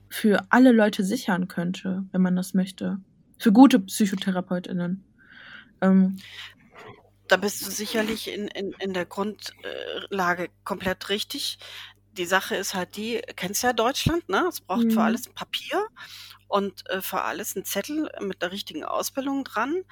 [0.10, 3.00] für alle Leute sichern könnte, wenn man das möchte.
[3.40, 5.04] Für gute PsychotherapeutInnen.
[5.82, 6.18] Ähm,
[7.28, 11.58] da bist du sicherlich in, in, in der Grundlage komplett richtig.
[12.14, 14.46] Die Sache ist halt die, kennst ja Deutschland, ne?
[14.48, 14.92] Es braucht mhm.
[14.92, 15.88] für alles Papier
[16.48, 19.84] und äh, für alles ein Zettel mit der richtigen Ausbildung dran.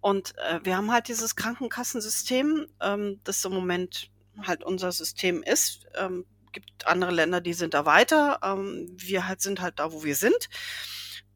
[0.00, 4.10] Und äh, wir haben halt dieses Krankenkassensystem, ähm, das im Moment
[4.46, 5.86] halt unser System ist.
[5.94, 8.38] Ähm, gibt andere Länder, die sind da weiter.
[8.42, 10.48] Ähm, wir halt sind halt da, wo wir sind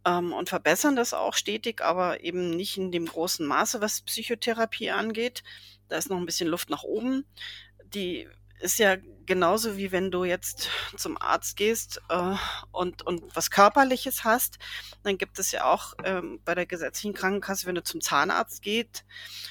[0.07, 4.91] ähm, und verbessern das auch stetig, aber eben nicht in dem großen Maße, was Psychotherapie
[4.91, 5.43] angeht.
[5.89, 7.27] Da ist noch ein bisschen Luft nach oben.
[7.85, 8.29] Die
[8.61, 8.97] ist ja
[9.27, 12.35] genauso wie wenn du jetzt zum Arzt gehst äh,
[12.73, 14.59] und, und was Körperliches hast,
[15.05, 19.05] dann gibt es ja auch ähm, bei der gesetzlichen Krankenkasse, wenn du zum Zahnarzt gehst,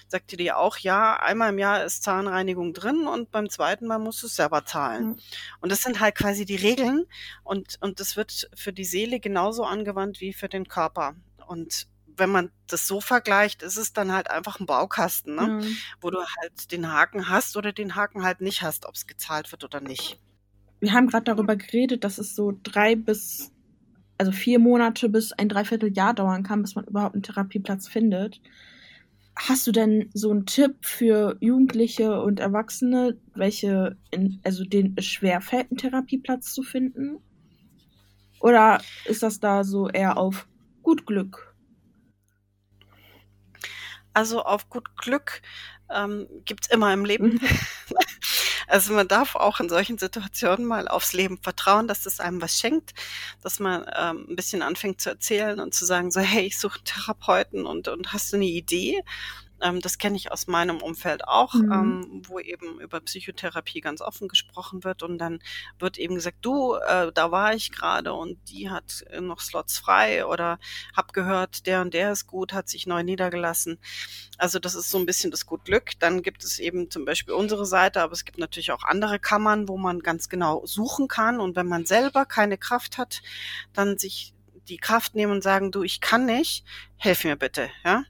[0.07, 3.99] sagt die dir auch, ja, einmal im Jahr ist Zahnreinigung drin und beim zweiten Mal
[3.99, 5.05] musst du es selber zahlen.
[5.05, 5.19] Mhm.
[5.61, 7.05] Und das sind halt quasi die Regeln
[7.43, 11.15] und, und das wird für die Seele genauso angewandt wie für den Körper.
[11.47, 11.87] Und
[12.19, 15.47] wenn man das so vergleicht, ist es dann halt einfach ein Baukasten, ne?
[15.47, 15.77] Mhm.
[16.01, 19.51] wo du halt den Haken hast oder den Haken halt nicht hast, ob es gezahlt
[19.51, 20.19] wird oder nicht.
[20.79, 23.51] Wir haben gerade darüber geredet, dass es so drei bis,
[24.17, 28.39] also vier Monate bis ein Dreivierteljahr dauern kann, bis man überhaupt einen Therapieplatz findet.
[29.35, 35.05] Hast du denn so einen Tipp für Jugendliche und Erwachsene, welche, in, also denen es
[35.05, 37.19] schwerfällt, einen Therapieplatz zu finden?
[38.39, 40.47] Oder ist das da so eher auf
[40.81, 41.48] gut Glück?
[44.19, 45.41] Also auf gut Glück
[45.89, 47.35] ähm, gibt es immer im Leben.
[47.35, 47.39] Mhm.
[48.67, 52.59] Also man darf auch in solchen Situationen mal aufs Leben vertrauen, dass es einem was
[52.59, 52.93] schenkt,
[53.41, 56.75] dass man ähm, ein bisschen anfängt zu erzählen und zu sagen, so hey, ich suche
[56.75, 59.01] einen Therapeuten und, und hast du eine Idee?
[59.61, 61.71] Ähm, das kenne ich aus meinem Umfeld auch, mhm.
[61.71, 65.39] ähm, wo eben über Psychotherapie ganz offen gesprochen wird und dann
[65.79, 69.77] wird eben gesagt, du, äh, da war ich gerade und die hat äh, noch Slots
[69.77, 70.59] frei oder
[70.95, 73.79] hab gehört, der und der ist gut, hat sich neu niedergelassen.
[74.37, 75.91] Also das ist so ein bisschen das Gut Glück.
[75.99, 79.67] Dann gibt es eben zum Beispiel unsere Seite, aber es gibt natürlich auch andere Kammern,
[79.67, 83.21] wo man ganz genau suchen kann und wenn man selber keine Kraft hat,
[83.73, 84.33] dann sich
[84.69, 86.63] die Kraft nehmen und sagen, du, ich kann nicht,
[86.97, 88.03] helf mir bitte, ja.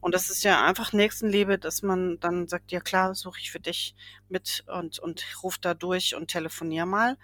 [0.00, 3.58] Und das ist ja einfach Nächstenliebe, dass man dann sagt, ja klar, suche ich für
[3.58, 3.96] dich
[4.28, 7.16] mit und, und ruf da durch und telefonier mal.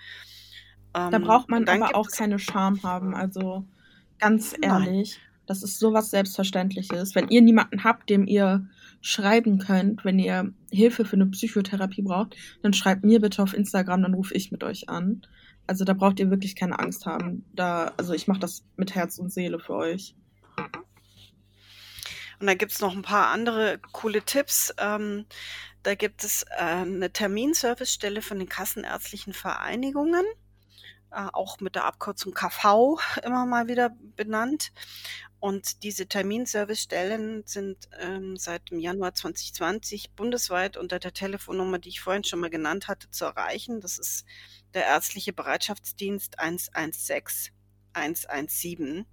[0.93, 3.15] da ähm, braucht man aber auch keine Scham haben.
[3.15, 3.65] Also
[4.23, 5.43] Ganz ehrlich, Nein.
[5.47, 7.17] das ist sowas Selbstverständliches.
[7.17, 8.69] Wenn ihr niemanden habt, dem ihr
[9.01, 14.03] schreiben könnt, wenn ihr Hilfe für eine Psychotherapie braucht, dann schreibt mir bitte auf Instagram,
[14.03, 15.23] dann rufe ich mit euch an.
[15.73, 17.47] Also da braucht ihr wirklich keine Angst haben.
[17.55, 20.15] Da, also ich mache das mit Herz und Seele für euch.
[22.39, 24.75] Und da gibt es noch ein paar andere coole Tipps.
[24.77, 25.25] Ähm,
[25.83, 30.27] da gibt es äh, eine Terminservicestelle von den kassenärztlichen Vereinigungen,
[31.11, 34.73] äh, auch mit der Abkürzung KV immer mal wieder benannt.
[35.41, 42.03] Und diese Terminservicestellen sind ähm, seit dem Januar 2020 bundesweit unter der Telefonnummer, die ich
[42.03, 43.81] vorhin schon mal genannt hatte, zu erreichen.
[43.81, 44.27] Das ist
[44.75, 47.55] der ärztliche Bereitschaftsdienst 116
[47.95, 49.07] 117.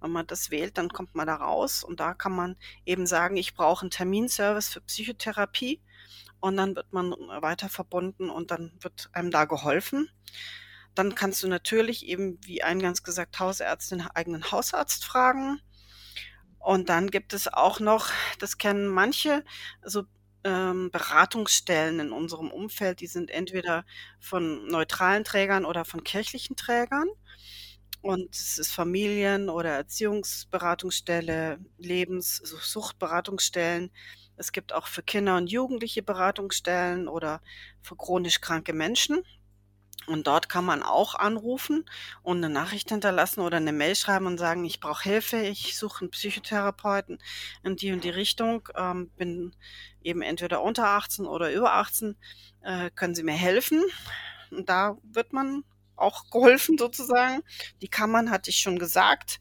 [0.00, 3.36] Wenn man das wählt, dann kommt man da raus und da kann man eben sagen,
[3.36, 5.80] ich brauche einen Terminservice für Psychotherapie
[6.40, 10.10] und dann wird man weiter verbunden und dann wird einem da geholfen.
[10.94, 15.60] Dann kannst du natürlich eben, wie eingangs gesagt, Hausärztin eigenen Hausarzt fragen.
[16.58, 19.44] Und dann gibt es auch noch, das kennen manche,
[19.82, 20.04] so
[20.44, 23.84] ähm, Beratungsstellen in unserem Umfeld, die sind entweder
[24.18, 27.08] von neutralen Trägern oder von kirchlichen Trägern.
[28.02, 33.90] Und es ist Familien- oder Erziehungsberatungsstelle, Lebens-, Suchtberatungsstellen.
[34.36, 37.42] Es gibt auch für Kinder und Jugendliche Beratungsstellen oder
[37.82, 39.22] für chronisch kranke Menschen.
[40.06, 41.84] Und dort kann man auch anrufen
[42.22, 46.02] und eine Nachricht hinterlassen oder eine Mail schreiben und sagen, ich brauche Hilfe, ich suche
[46.02, 47.18] einen Psychotherapeuten
[47.62, 49.54] in die und die Richtung, ähm, bin
[50.02, 52.16] eben entweder unter 18 oder über 18,
[52.62, 53.82] äh, können Sie mir helfen?
[54.50, 55.64] Und da wird man
[55.96, 57.42] auch geholfen sozusagen.
[57.82, 59.38] Die Kammern hatte ich schon gesagt.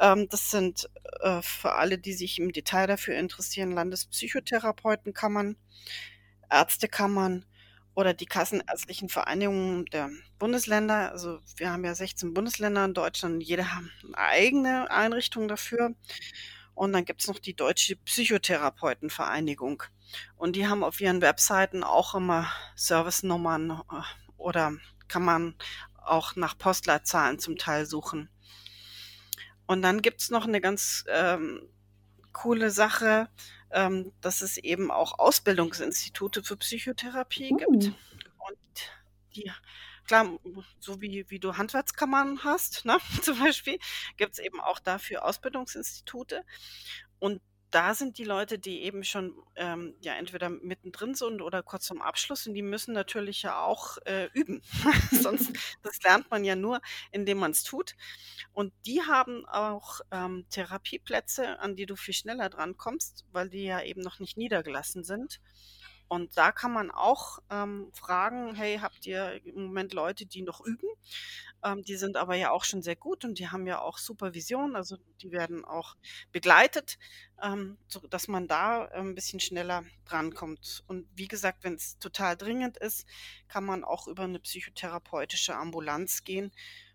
[0.00, 5.56] Ähm, das sind äh, für alle, die sich im Detail dafür interessieren, Landespsychotherapeutenkammern,
[6.50, 7.46] Ärztekammern,
[7.94, 11.12] oder die kassenärztlichen Vereinigungen der Bundesländer.
[11.12, 15.94] Also wir haben ja 16 Bundesländer in Deutschland, jede haben eine eigene Einrichtung dafür.
[16.74, 19.82] Und dann gibt es noch die Deutsche Psychotherapeutenvereinigung.
[20.36, 24.02] Und die haben auf ihren Webseiten auch immer Servicenummern äh,
[24.36, 24.72] oder
[25.08, 25.54] kann man
[26.02, 28.30] auch nach Postleitzahlen zum Teil suchen.
[29.66, 31.68] Und dann gibt es noch eine ganz ähm,
[32.32, 33.28] coole Sache,
[33.70, 37.56] ähm, dass es eben auch Ausbildungsinstitute für Psychotherapie uh.
[37.56, 37.92] gibt.
[38.38, 38.58] Und
[39.34, 39.50] die,
[40.06, 40.38] klar,
[40.78, 43.78] so wie, wie du Handwerkskammern hast, ne, zum Beispiel,
[44.16, 46.44] gibt es eben auch dafür Ausbildungsinstitute.
[47.18, 51.86] Und da sind die Leute, die eben schon ähm, ja entweder mittendrin sind oder kurz
[51.86, 54.62] zum Abschluss und die müssen natürlich ja auch äh, üben.
[55.12, 55.52] Sonst
[55.82, 56.80] das lernt man ja nur,
[57.12, 57.94] indem man es tut.
[58.52, 63.64] Und die haben auch ähm, Therapieplätze, an die du viel schneller dran kommst, weil die
[63.64, 65.40] ja eben noch nicht niedergelassen sind.
[66.10, 70.60] Und da kann man auch ähm, fragen, hey, habt ihr im Moment Leute, die noch
[70.60, 70.88] üben?
[71.62, 74.74] Ähm, die sind aber ja auch schon sehr gut und die haben ja auch Supervision,
[74.74, 75.94] also die werden auch
[76.32, 76.98] begleitet,
[77.40, 80.82] ähm, so dass man da äh, ein bisschen schneller drankommt.
[80.88, 83.06] Und wie gesagt, wenn es total dringend ist,
[83.46, 86.50] kann man auch über eine psychotherapeutische Ambulanz gehen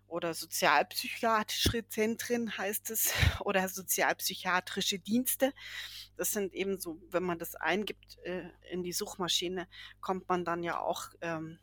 [0.08, 5.52] oder sozialpsychiatrische Zentren heißt es oder sozialpsychiatrische Dienste.
[6.16, 9.68] Das sind eben so, wenn man das eingibt äh, in die Suchmaschine,
[10.00, 11.58] kommt man dann ja auch ähm,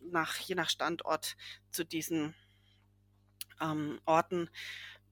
[0.00, 1.36] nach, je nach Standort
[1.70, 2.34] zu diesen
[3.60, 4.50] ähm, Orten.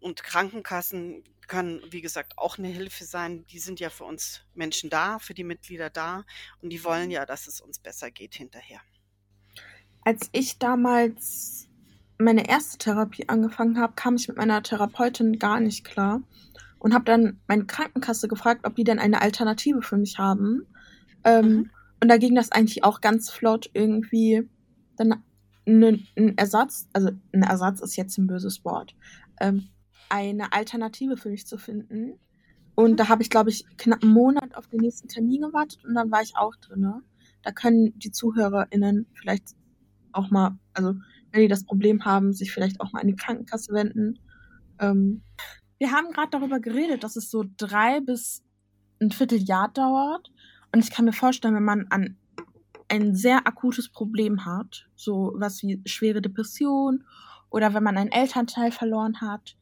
[0.01, 3.45] Und Krankenkassen können, wie gesagt, auch eine Hilfe sein.
[3.47, 6.25] Die sind ja für uns Menschen da, für die Mitglieder da
[6.63, 8.81] und die wollen ja, dass es uns besser geht hinterher.
[10.05, 11.68] Als ich damals
[12.19, 16.23] meine erste Therapie angefangen habe, kam ich mit meiner Therapeutin gar nicht klar
[16.79, 20.67] und habe dann meine Krankenkasse gefragt, ob die denn eine Alternative für mich haben.
[21.25, 21.71] Ähm, mhm.
[22.01, 24.49] Und da ging das eigentlich auch ganz flott irgendwie.
[24.97, 25.23] Dann
[25.67, 28.95] ein Ersatz, also ein Ersatz ist jetzt ein böses Wort,
[29.41, 29.69] ähm,
[30.09, 32.19] eine Alternative für mich zu finden.
[32.75, 35.95] Und da habe ich, glaube ich, knapp einen Monat auf den nächsten Termin gewartet und
[35.95, 37.03] dann war ich auch drin.
[37.43, 39.57] Da können die ZuhörerInnen vielleicht
[40.13, 40.95] auch mal, also
[41.31, 44.19] wenn die das Problem haben, sich vielleicht auch mal an die Krankenkasse wenden.
[44.81, 45.23] Ähm,
[45.79, 48.43] wir haben gerade darüber geredet, dass es so drei bis
[49.01, 50.31] ein Vierteljahr dauert.
[50.73, 52.17] Und ich kann mir vorstellen, wenn man an
[52.89, 57.05] ein sehr akutes Problem hat, so was wie schwere Depression
[57.51, 59.57] oder wenn man einen Elternteil verloren hat,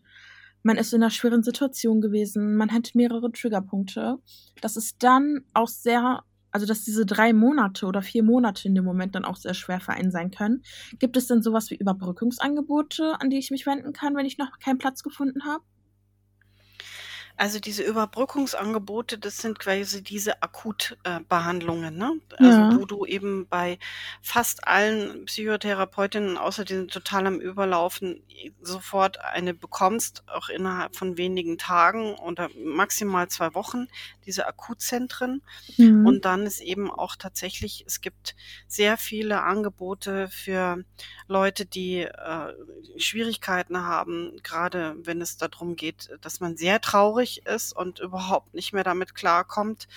[0.62, 4.18] man ist in einer schweren Situation gewesen, man hat mehrere Triggerpunkte,
[4.60, 6.24] dass es dann auch sehr,
[6.56, 9.78] also dass diese drei Monate oder vier Monate in dem Moment dann auch sehr schwer
[9.78, 10.62] für einen sein können.
[10.98, 14.58] Gibt es denn sowas wie Überbrückungsangebote, an die ich mich wenden kann, wenn ich noch
[14.58, 15.62] keinen Platz gefunden habe?
[17.38, 22.18] Also diese Überbrückungsangebote, das sind quasi diese Akutbehandlungen, ne?
[22.38, 22.70] Also Ja.
[22.72, 23.78] wo du eben bei
[24.22, 28.22] fast allen Psychotherapeutinnen, außer die sind total am Überlaufen,
[28.62, 33.86] sofort eine bekommst, auch innerhalb von wenigen Tagen oder maximal zwei Wochen,
[34.24, 35.42] diese Akutzentren.
[35.76, 36.06] Mhm.
[36.06, 38.34] Und dann ist eben auch tatsächlich, es gibt
[38.66, 40.84] sehr viele Angebote für
[41.28, 42.54] Leute, die äh,
[42.96, 48.72] Schwierigkeiten haben, gerade wenn es darum geht, dass man sehr traurig ist und überhaupt nicht
[48.72, 49.88] mehr damit klarkommt.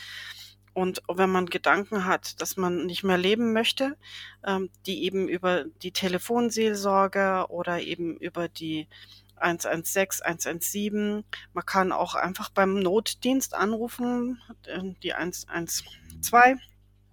[0.74, 3.98] Und wenn man Gedanken hat, dass man nicht mehr leben möchte,
[4.46, 8.88] ähm, die eben über die Telefonseelsorge oder eben über die
[9.36, 14.42] 116, 117, man kann auch einfach beim Notdienst anrufen,
[15.04, 16.60] die 112,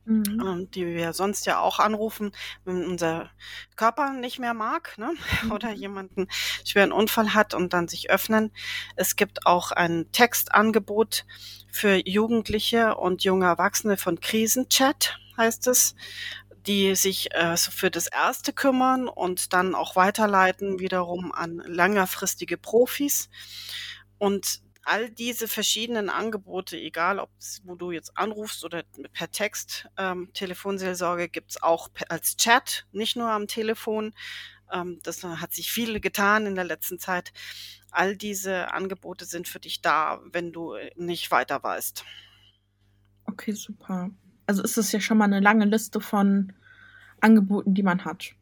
[0.06, 0.46] Mhm.
[0.46, 2.32] ähm, die wir sonst ja auch anrufen,
[2.64, 3.30] wenn unser
[3.76, 5.12] Körper nicht mehr mag ne?
[5.50, 5.74] oder Mhm.
[5.74, 6.28] jemanden
[6.64, 8.52] schweren Unfall hat und dann sich öffnen.
[8.96, 11.24] Es gibt auch ein Textangebot
[11.70, 15.94] für Jugendliche und junge Erwachsene von Krisenchat, heißt es,
[16.66, 22.56] die sich äh, so für das Erste kümmern und dann auch weiterleiten wiederum an längerfristige
[22.56, 23.28] Profis.
[24.18, 27.31] Und all diese verschiedenen Angebote, egal ob
[27.64, 33.29] wo du jetzt anrufst oder per Text, ähm, Telefonseelsorge gibt's auch als Chat, nicht nur
[33.29, 34.14] am Telefon.
[34.72, 37.33] Ähm, das hat sich viel getan in der letzten Zeit.
[37.90, 42.05] All diese Angebote sind für dich da, wenn du nicht weiter weißt.
[43.27, 44.11] Okay, super.
[44.46, 46.53] Also ist es ja schon mal eine lange Liste von
[47.20, 48.35] Angeboten, die man hat.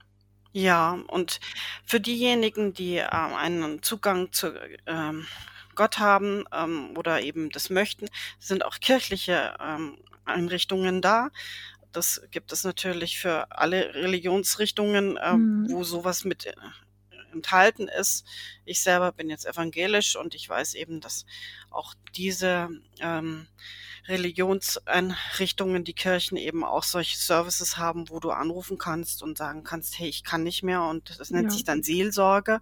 [0.52, 1.40] Ja, und
[1.84, 4.52] für diejenigen, die äh, einen Zugang zu
[4.86, 5.26] ähm,
[5.74, 8.08] Gott haben ähm, oder eben das möchten,
[8.38, 11.30] sind auch kirchliche ähm, Einrichtungen da.
[11.92, 15.68] Das gibt es natürlich für alle Religionsrichtungen, äh, Mhm.
[15.68, 16.52] wo sowas mit äh,
[17.34, 18.24] enthalten ist.
[18.64, 21.26] Ich selber bin jetzt evangelisch und ich weiß eben, dass
[21.70, 22.68] auch diese
[23.00, 23.46] ähm,
[24.06, 29.98] Religionseinrichtungen, die Kirchen eben auch solche Services haben, wo du anrufen kannst und sagen kannst,
[29.98, 31.50] hey, ich kann nicht mehr und das nennt Ja.
[31.50, 32.60] sich dann Seelsorge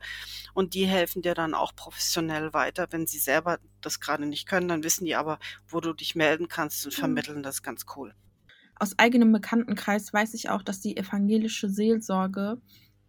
[0.55, 2.87] und die helfen dir dann auch professionell weiter.
[2.91, 6.49] Wenn sie selber das gerade nicht können, dann wissen die aber, wo du dich melden
[6.49, 6.99] kannst und Mhm.
[6.99, 8.15] vermitteln das ganz cool.
[8.77, 12.61] Aus eigenem Bekanntenkreis weiß ich auch, dass die evangelische Seelsorge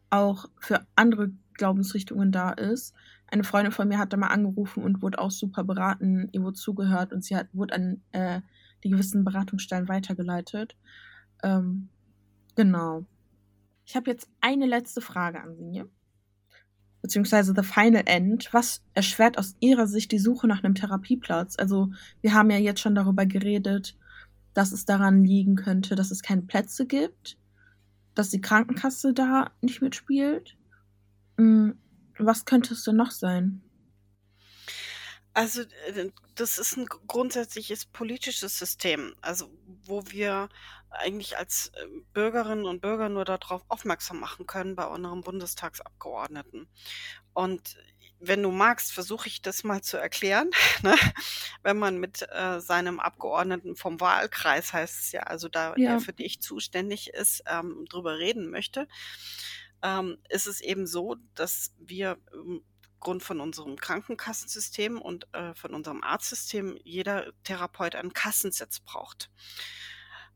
[0.10, 2.94] auch für andere Glaubensrichtungen da ist.
[3.28, 6.54] Eine Freundin von mir hat da mal angerufen und wurde auch super beraten, ihr wurde
[6.54, 8.42] zugehört und sie hat, wurde an äh,
[8.84, 10.76] die gewissen Beratungsstellen weitergeleitet.
[11.42, 11.90] Ähm,
[12.56, 13.06] genau.
[13.86, 15.84] Ich habe jetzt eine letzte Frage an Sie.
[17.02, 18.54] Beziehungsweise The Final End.
[18.54, 21.58] Was erschwert aus Ihrer Sicht die Suche nach einem Therapieplatz?
[21.60, 23.98] Also, wir haben ja jetzt schon darüber geredet,
[24.54, 27.38] dass es daran liegen könnte, dass es keine Plätze gibt,
[28.16, 30.56] dass die Krankenkasse da nicht mitspielt.
[31.38, 31.78] Hm,
[32.18, 33.62] was könnte es denn noch sein?
[35.34, 39.50] Also äh, das ist ein grundsätzliches politisches System, also
[39.86, 40.50] wo wir
[40.90, 46.68] eigentlich als äh, Bürgerinnen und Bürger nur darauf aufmerksam machen können bei unseren Bundestagsabgeordneten.
[47.34, 47.78] Und
[48.20, 50.52] wenn du magst, versuche ich das mal zu erklären.
[50.84, 50.96] Ne?
[51.64, 55.90] Wenn man mit äh, seinem Abgeordneten vom Wahlkreis heißt es ja, also da Ja.
[55.90, 58.88] der für dich zuständig ist, ähm, drüber reden möchte,
[59.84, 62.18] ähm, ist es eben so, dass wir
[63.04, 69.30] Grund von unserem Krankenkassensystem und äh, von unserem Arztsystem jeder Therapeut einen Kassensitz braucht.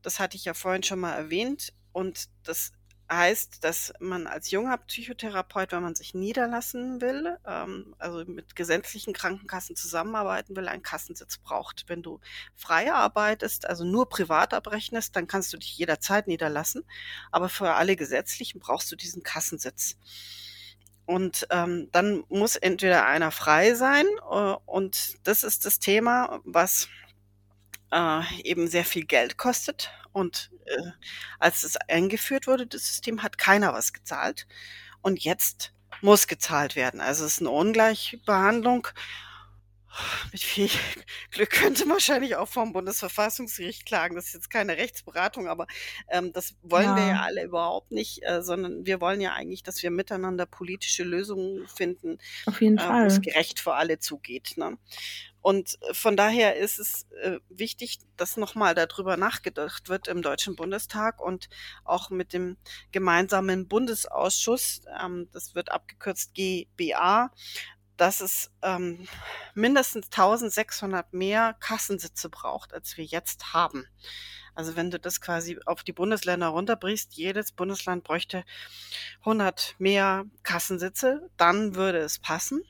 [0.02, 2.72] Das hatte ich ja vorhin schon mal erwähnt und das
[3.10, 9.12] heißt, dass man als junger Psychotherapeut, wenn man sich niederlassen will, ähm, also mit gesetzlichen
[9.12, 11.84] Krankenkassen zusammenarbeiten will, einen Kassensitz braucht.
[11.88, 12.20] Wenn du
[12.54, 16.84] frei arbeitest, also nur privat abrechnest, dann kannst du dich jederzeit niederlassen,
[17.30, 19.96] aber für alle gesetzlichen brauchst du diesen Kassensitz.
[21.06, 26.88] Und ähm, dann muss entweder einer frei sein äh, und das ist das Thema, was
[27.92, 29.90] äh, eben sehr viel Geld kostet.
[30.12, 30.82] Und äh,
[31.38, 34.46] als es eingeführt wurde, das System, hat keiner was gezahlt.
[35.02, 37.00] Und jetzt muss gezahlt werden.
[37.00, 38.88] Also es ist eine Ungleichbehandlung.
[40.32, 40.68] Mit viel
[41.30, 44.14] Glück könnte wahrscheinlich auch vom Bundesverfassungsgericht klagen.
[44.14, 45.66] Das ist jetzt keine Rechtsberatung, aber
[46.08, 47.08] ähm, das wollen wir Ja.
[47.08, 51.66] ja alle überhaupt nicht, äh, sondern wir wollen ja eigentlich, dass wir miteinander politische Lösungen
[51.68, 54.54] finden, Auf jeden äh, wo es gerecht für alle zugeht.
[54.56, 54.76] Ne?
[55.48, 61.22] Und von daher ist es äh, wichtig, dass nochmal darüber nachgedacht wird im Deutschen Bundestag
[61.22, 61.48] und
[61.84, 62.58] auch mit dem
[62.92, 67.30] gemeinsamen Bundesausschuss, ähm, das wird abgekürzt GBA,
[67.96, 69.08] dass es ähm,
[69.54, 73.86] mindestens 1600 mehr Kassensitze braucht, als wir jetzt haben.
[74.54, 78.44] Also wenn du das quasi auf die Bundesländer runterbrichst, jedes Bundesland bräuchte
[79.20, 82.62] 100 mehr Kassensitze, dann würde es passen.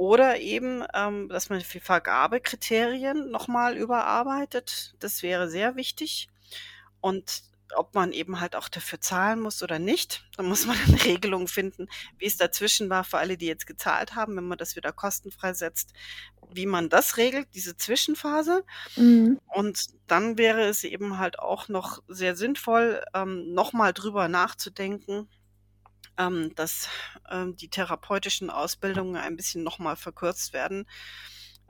[0.00, 4.94] Oder eben, ähm, dass man die Vergabekriterien nochmal überarbeitet.
[4.98, 6.28] Das wäre sehr wichtig.
[7.02, 7.42] Und
[7.74, 10.24] ob man eben halt auch dafür zahlen muss oder nicht.
[10.38, 11.86] Da muss man eine Regelung finden,
[12.16, 15.52] wie es dazwischen war für alle, die jetzt gezahlt haben, wenn man das wieder kostenfrei
[15.52, 15.92] setzt,
[16.50, 18.64] wie man das regelt, diese Zwischenphase.
[18.96, 19.38] Mhm.
[19.48, 25.28] Und dann wäre es eben halt auch noch sehr sinnvoll, ähm, nochmal drüber nachzudenken,
[26.20, 26.88] ähm, dass
[27.30, 30.86] ähm, die therapeutischen Ausbildungen ein bisschen nochmal verkürzt werden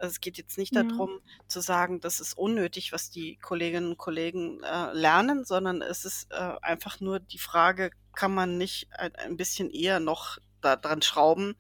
[0.01, 0.83] also es geht jetzt nicht ja.
[0.83, 6.05] darum zu sagen, das ist unnötig, was die Kolleginnen und Kollegen äh, lernen, sondern es
[6.05, 11.03] ist äh, einfach nur die Frage, kann man nicht ein, ein bisschen eher noch daran
[11.03, 11.55] schrauben?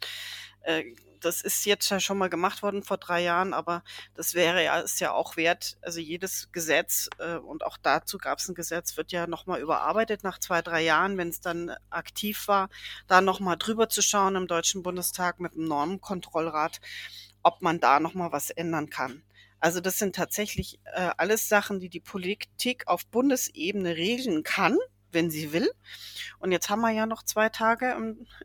[0.63, 0.85] Äh,
[1.21, 3.83] das ist jetzt ja schon mal gemacht worden vor drei Jahren, aber
[4.15, 5.77] das wäre ja, ist ja auch wert.
[5.83, 10.25] Also jedes Gesetz, äh, und auch dazu gab es ein Gesetz, wird ja nochmal überarbeitet
[10.25, 12.69] nach zwei, drei Jahren, wenn es dann aktiv war,
[13.07, 16.81] da nochmal drüber zu schauen im Deutschen Bundestag mit dem Normenkontrollrat
[17.43, 19.23] ob man da noch mal was ändern kann.
[19.61, 24.79] Also das sind tatsächlich äh, alles Sachen, die die Politik auf Bundesebene regeln kann,
[25.13, 25.71] wenn sie will.
[26.39, 27.95] Und jetzt haben wir ja noch zwei Tage,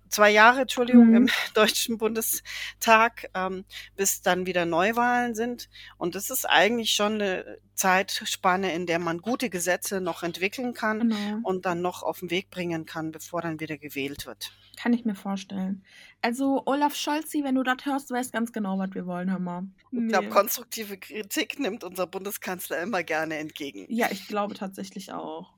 [0.10, 1.16] zwei Jahre, Entschuldigung, mhm.
[1.16, 3.64] im Deutschen Bundestag, ähm,
[3.96, 5.70] bis dann wieder Neuwahlen sind.
[5.98, 11.10] Und das ist eigentlich schon eine Zeitspanne, in der man gute Gesetze noch entwickeln kann
[11.10, 11.40] genau.
[11.44, 14.52] und dann noch auf den Weg bringen kann, bevor dann wieder gewählt wird.
[14.78, 15.84] Kann ich mir vorstellen.
[16.22, 19.64] Also Olaf Scholzi, wenn du das hörst, weißt ganz genau, was wir wollen, hör mal.
[19.92, 20.06] Nee.
[20.06, 23.86] Ich glaube, konstruktive Kritik nimmt unser Bundeskanzler immer gerne entgegen.
[23.90, 25.55] Ja, ich glaube tatsächlich auch.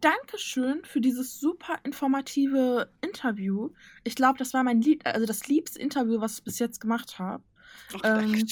[0.00, 3.70] Dankeschön für dieses super informative Interview.
[4.04, 7.18] Ich glaube, das war mein Lieb also das liebste Interview, was ich bis jetzt gemacht
[7.18, 7.42] habe.
[8.04, 8.46] Ähm,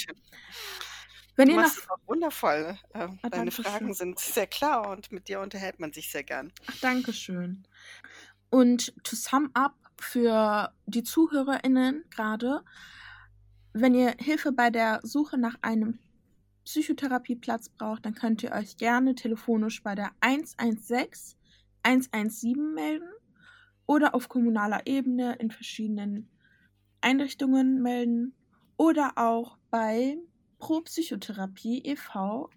[1.37, 2.77] wenn du ihr machst noch wundervoll.
[2.95, 6.53] Äh, ah, deine Fragen sind sehr klar und mit dir unterhält man sich sehr gern.
[6.67, 7.65] Ach, Dankeschön.
[8.51, 12.65] Und to sum up für die ZuhörerInnen gerade,
[13.73, 16.01] wenn ihr Hilfe bei der Suche nach einem
[16.69, 21.39] Psychotherapieplatz braucht, dann könnt ihr euch gerne telefonisch bei der 116
[21.83, 23.09] 117 melden
[23.87, 26.29] oder auf kommunaler Ebene in verschiedenen
[27.01, 28.35] Einrichtungen melden
[28.77, 30.19] oder auch bei
[30.59, 32.51] Pro Psychotherapie e.V.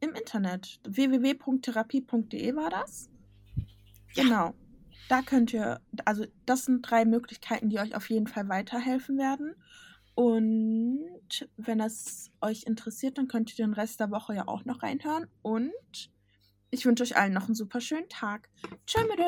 [0.00, 0.80] im Internet.
[0.82, 3.10] www.therapie.de war das?
[4.14, 4.24] Ja.
[4.24, 4.54] Genau.
[5.08, 9.54] Da könnt ihr, also das sind drei Möglichkeiten, die euch auf jeden Fall weiterhelfen werden.
[10.14, 14.82] Und wenn es euch interessiert, dann könnt ihr den Rest der Woche ja auch noch
[14.82, 15.26] reinhören.
[15.42, 16.10] Und
[16.70, 18.48] ich wünsche euch allen noch einen super schönen Tag.
[18.86, 19.18] Tschö, mit